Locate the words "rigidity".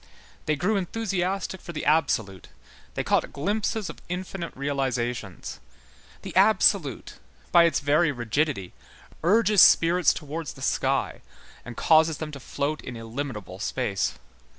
8.11-8.73